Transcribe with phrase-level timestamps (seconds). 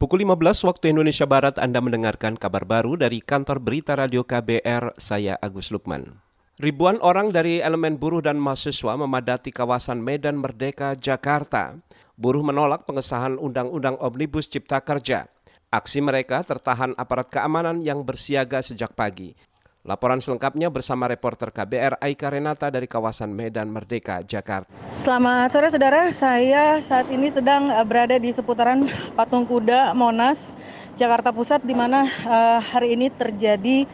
[0.00, 5.36] Pukul 15 waktu Indonesia Barat Anda mendengarkan kabar baru dari kantor berita radio KBR, saya
[5.44, 6.16] Agus Lukman.
[6.56, 11.76] Ribuan orang dari elemen buruh dan mahasiswa memadati kawasan Medan Merdeka, Jakarta.
[12.16, 15.28] Buruh menolak pengesahan Undang-Undang Omnibus Cipta Kerja.
[15.68, 19.36] Aksi mereka tertahan aparat keamanan yang bersiaga sejak pagi.
[19.80, 24.68] Laporan selengkapnya bersama reporter KBR Aika Renata dari kawasan Medan Merdeka, Jakarta.
[24.92, 28.84] Selamat sore saudara, saya saat ini sedang eh, berada di seputaran
[29.16, 30.52] Patung Kuda Monas,
[31.00, 33.88] Jakarta Pusat di mana uh, hari ini terjadi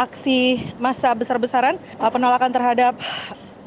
[0.00, 2.96] aksi massa besar-besaran uh, penolakan terhadap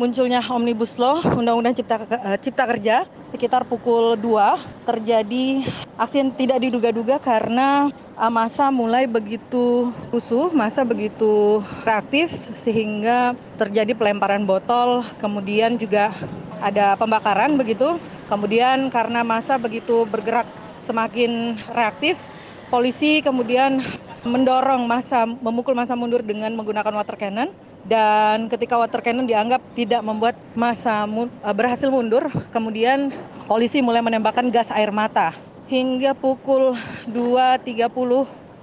[0.01, 2.01] munculnya Omnibus Law Undang-Undang Cipta,
[2.41, 5.61] Cipta Kerja sekitar pukul 2 terjadi
[5.93, 7.93] aksi yang tidak diduga-duga karena
[8.29, 16.13] masa mulai begitu rusuh, masa begitu reaktif sehingga terjadi pelemparan botol, kemudian juga
[16.61, 17.97] ada pembakaran begitu.
[18.29, 20.45] Kemudian karena masa begitu bergerak
[20.77, 22.21] semakin reaktif,
[22.69, 23.81] polisi kemudian
[24.21, 27.49] mendorong masa memukul masa mundur dengan menggunakan water cannon
[27.89, 31.09] dan ketika water cannon dianggap tidak membuat masa
[31.57, 33.09] berhasil mundur, kemudian
[33.49, 36.75] polisi mulai menembakkan gas air mata hingga pukul
[37.07, 37.87] 2.30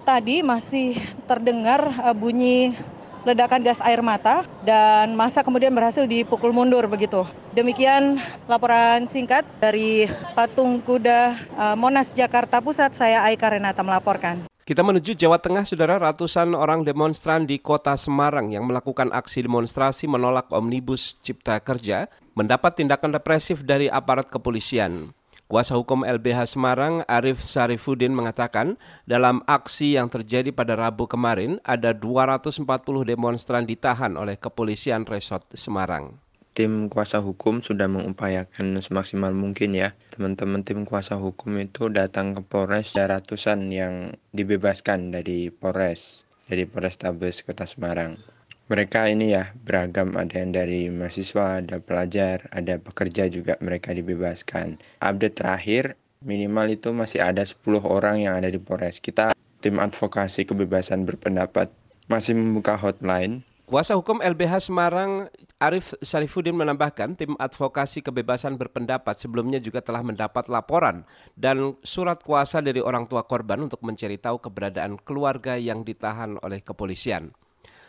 [0.05, 2.77] tadi masih terdengar uh, bunyi
[3.25, 7.25] ledakan gas air mata dan masa kemudian berhasil dipukul mundur begitu.
[7.57, 10.05] Demikian laporan singkat dari
[10.37, 12.93] Patung Kuda uh, Monas Jakarta Pusat.
[12.93, 14.45] Saya Aika Renata melaporkan.
[14.69, 15.97] Kita menuju Jawa Tengah, saudara.
[15.97, 22.05] Ratusan orang demonstran di kota Semarang yang melakukan aksi demonstrasi menolak Omnibus Cipta Kerja
[22.37, 25.18] mendapat tindakan represif dari aparat kepolisian.
[25.49, 28.77] Kuasa hukum LBH Semarang Arif Sarifudin mengatakan
[29.09, 32.69] dalam aksi yang terjadi pada Rabu kemarin ada 240
[33.09, 36.21] demonstran ditahan oleh kepolisian Resort Semarang.
[36.53, 39.97] Tim kuasa hukum sudah mengupayakan semaksimal mungkin ya.
[40.13, 47.01] Teman-teman tim kuasa hukum itu datang ke Polres ratusan yang dibebaskan dari Polres, dari Polres
[47.01, 48.21] Tabes Kota Semarang
[48.69, 50.15] mereka ini ya beragam.
[50.15, 54.77] Ada yang dari mahasiswa ada pelajar ada pekerja juga mereka dibebaskan.
[55.01, 59.01] Update terakhir minimal itu masih ada 10 orang yang ada di Polres.
[59.01, 59.33] Kita
[59.65, 61.73] tim advokasi kebebasan berpendapat
[62.07, 63.43] masih membuka hotline.
[63.69, 65.29] Kuasa hukum LBH Semarang
[65.61, 71.05] Arif Sarifudin menambahkan tim advokasi kebebasan berpendapat sebelumnya juga telah mendapat laporan
[71.37, 76.65] dan surat kuasa dari orang tua korban untuk mencari tahu keberadaan keluarga yang ditahan oleh
[76.65, 77.37] kepolisian.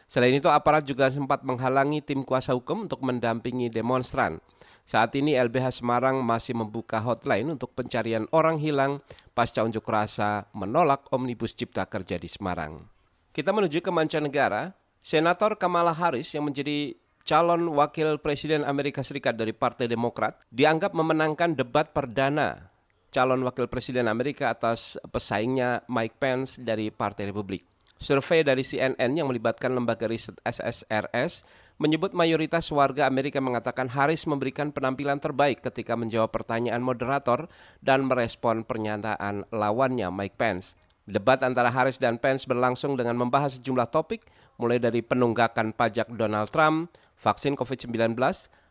[0.09, 4.42] Selain itu, aparat juga sempat menghalangi tim kuasa hukum untuk mendampingi demonstran.
[4.81, 9.06] Saat ini LBH Semarang masih membuka hotline untuk pencarian orang hilang
[9.38, 12.90] pasca unjuk rasa menolak Omnibus Cipta Kerja di Semarang.
[13.30, 14.74] Kita menuju ke mancanegara.
[14.98, 21.53] Senator Kamala Harris yang menjadi calon wakil presiden Amerika Serikat dari Partai Demokrat dianggap memenangkan
[21.53, 22.74] debat perdana
[23.14, 27.66] calon wakil presiden Amerika atas pesaingnya Mike Pence dari Partai Republik.
[28.00, 31.44] Survei dari CNN yang melibatkan lembaga riset SSRS
[31.84, 37.52] menyebut mayoritas warga Amerika mengatakan Harris memberikan penampilan terbaik ketika menjawab pertanyaan moderator
[37.84, 40.80] dan merespon pernyataan lawannya Mike Pence.
[41.12, 44.24] Debat antara Harris dan Pence berlangsung dengan membahas sejumlah topik,
[44.56, 48.16] mulai dari penunggakan pajak Donald Trump, vaksin COVID-19,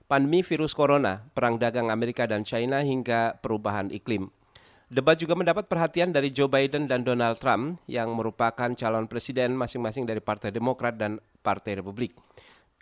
[0.08, 4.32] pandemi virus corona, perang dagang Amerika dan China, hingga perubahan iklim.
[4.88, 10.08] Debat juga mendapat perhatian dari Joe Biden dan Donald Trump yang merupakan calon presiden masing-masing
[10.08, 12.16] dari Partai Demokrat dan Partai Republik.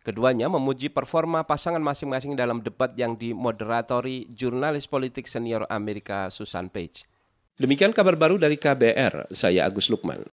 [0.06, 7.10] Keduanya memuji performa pasangan masing-masing dalam debat yang dimoderatori jurnalis politik senior Amerika Susan Page.
[7.58, 10.22] Demikian kabar baru dari KBR, saya Agus Lukman.